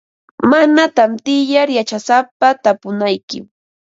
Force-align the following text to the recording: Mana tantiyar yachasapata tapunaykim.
Mana 0.51 0.83
tantiyar 0.95 1.67
yachasapata 1.77 2.59
tapunaykim. 2.63 3.45